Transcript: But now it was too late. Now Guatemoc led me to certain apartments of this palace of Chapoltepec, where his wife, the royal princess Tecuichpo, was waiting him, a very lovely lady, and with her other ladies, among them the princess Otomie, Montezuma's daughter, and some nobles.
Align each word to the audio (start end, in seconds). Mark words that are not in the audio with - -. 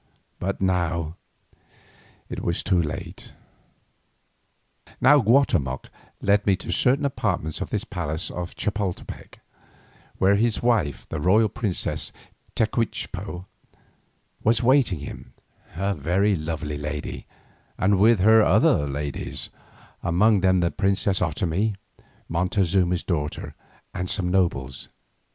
But 0.39 0.59
now 0.59 1.15
it 2.27 2.43
was 2.43 2.63
too 2.63 2.81
late. 2.81 3.33
Now 4.99 5.19
Guatemoc 5.21 5.89
led 6.23 6.47
me 6.47 6.55
to 6.55 6.71
certain 6.71 7.05
apartments 7.05 7.61
of 7.61 7.69
this 7.69 7.83
palace 7.83 8.31
of 8.31 8.55
Chapoltepec, 8.55 9.41
where 10.17 10.37
his 10.37 10.63
wife, 10.63 11.07
the 11.09 11.19
royal 11.19 11.49
princess 11.49 12.11
Tecuichpo, 12.55 13.45
was 14.43 14.63
waiting 14.63 15.01
him, 15.01 15.33
a 15.75 15.93
very 15.93 16.35
lovely 16.35 16.79
lady, 16.79 17.27
and 17.77 17.99
with 17.99 18.21
her 18.21 18.41
other 18.43 18.87
ladies, 18.87 19.51
among 20.01 20.39
them 20.39 20.61
the 20.61 20.71
princess 20.71 21.19
Otomie, 21.21 21.75
Montezuma's 22.27 23.03
daughter, 23.03 23.53
and 23.93 24.09
some 24.09 24.29
nobles. 24.31 24.87